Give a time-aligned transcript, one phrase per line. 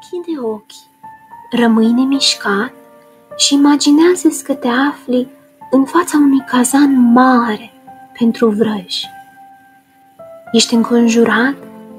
[0.00, 0.88] Închide ochii,
[1.50, 2.72] rămâi nemișcat
[3.36, 5.28] și imaginează că te afli
[5.70, 7.72] în fața unui cazan mare
[8.18, 9.06] pentru vrăji.
[10.52, 11.56] Ești înconjurat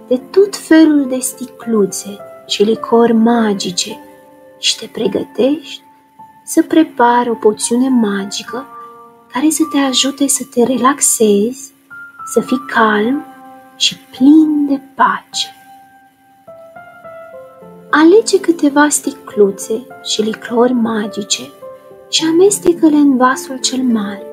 [0.08, 2.18] de tot felul de sticluțe
[2.48, 4.00] și licori magice
[4.60, 5.82] și te pregătești
[6.46, 8.66] să prepari o poțiune magică
[9.32, 11.72] care să te ajute să te relaxezi,
[12.34, 13.26] să fii calm
[13.76, 15.59] și plin de pace.
[17.92, 21.42] Alege câteva sticluțe și licori magice
[22.10, 24.26] și amestecă-le în vasul cel mare.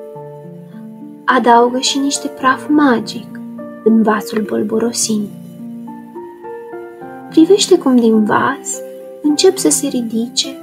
[1.25, 3.39] Adaugă și niște praf magic
[3.83, 5.27] în vasul bolborosind.
[7.29, 8.79] Privește cum din vas
[9.21, 10.57] încep să se ridice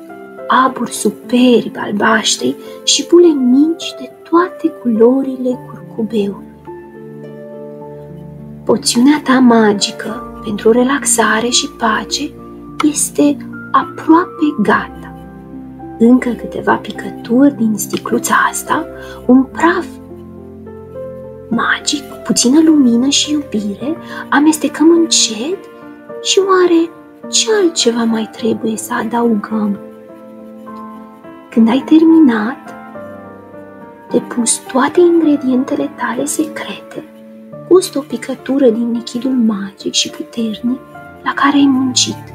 [0.49, 6.53] aburi superbi albaștri și bule mici de toate culorile curcubeului.
[8.65, 12.31] Poțiunea ta magică pentru relaxare și pace
[12.91, 13.37] este
[13.71, 15.15] aproape gata.
[15.99, 18.87] Încă câteva picături din sticluța asta,
[19.27, 19.87] un praf
[21.49, 23.97] magic, puțină lumină și iubire,
[24.29, 25.59] amestecăm încet
[26.23, 26.91] și oare
[27.31, 29.79] ce altceva mai trebuie să adăugăm?
[31.51, 32.75] Când ai terminat,
[34.11, 37.05] de pus toate ingredientele tale secrete,
[37.69, 40.81] gustă o picătură din lichidul magic și puternic
[41.23, 42.34] la care ai muncit.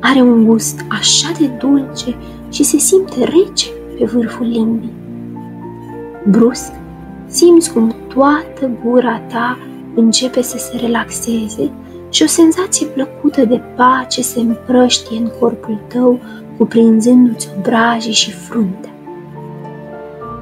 [0.00, 2.16] Are un gust așa de dulce
[2.50, 4.92] și se simte rece pe vârful limbii.
[6.28, 6.72] Brusc,
[7.26, 9.58] simți cum toată gura ta
[9.94, 11.70] începe să se relaxeze
[12.10, 16.20] și o senzație plăcută de pace se împrăștie în corpul tău,
[16.56, 18.90] cuprinzându-ți obrajii și fruntea.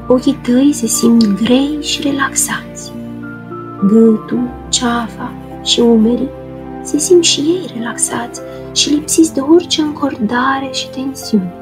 [0.09, 2.93] Ochii tăi se simt grei și relaxați.
[3.87, 6.29] Gâtul, ceafa și umerii
[6.83, 8.41] se simt și ei relaxați
[8.73, 11.53] și lipsiți de orice încordare și tensiune.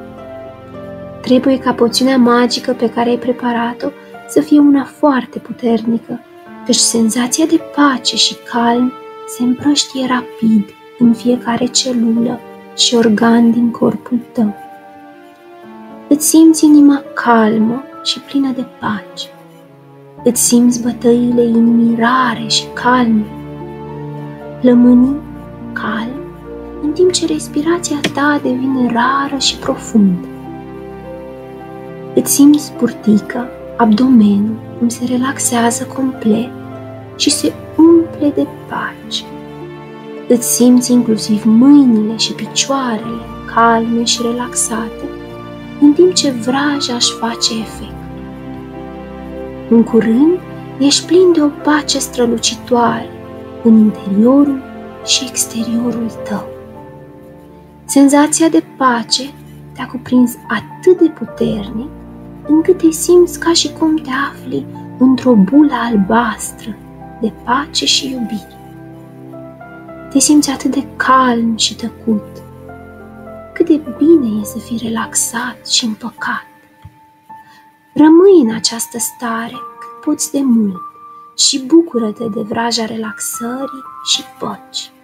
[1.22, 3.88] Trebuie ca poțiunea magică pe care ai preparat-o
[4.28, 6.20] să fie una foarte puternică,
[6.64, 8.92] căci senzația de pace și calm
[9.28, 10.64] se împrăștie rapid
[10.98, 12.40] în fiecare celulă
[12.76, 14.54] și organ din corpul tău.
[16.08, 19.28] Îți simți inima calmă și plină de pace.
[20.24, 23.45] Îți simți bătăile inimii rare și calme.
[24.60, 25.16] Plămânii
[25.72, 26.20] calm,
[26.82, 30.26] în timp ce respirația ta devine rară și profundă.
[32.14, 36.50] Îți simți purtică, abdomenul, cum se relaxează complet
[37.16, 39.24] și se umple de pace.
[40.28, 43.22] Îți simți inclusiv mâinile și picioarele
[43.54, 45.08] calme și relaxate,
[45.80, 47.94] în timp ce vraja își face efect.
[49.70, 50.38] În curând,
[50.78, 53.10] ești plin de o pace strălucitoare
[53.66, 54.62] în interiorul
[55.04, 56.48] și exteriorul tău.
[57.84, 59.22] Senzația de pace
[59.74, 61.88] te-a cuprins atât de puternic
[62.46, 64.66] încât te simți ca și cum te afli
[64.98, 66.76] într-o bulă albastră
[67.20, 68.58] de pace și iubire.
[70.10, 72.42] Te simți atât de calm și tăcut.
[73.54, 76.46] Cât de bine e să fii relaxat și împăcat.
[77.94, 80.95] Rămâi în această stare cât poți de mult
[81.36, 84.95] și bucură-te de vraja relaxării și păcii.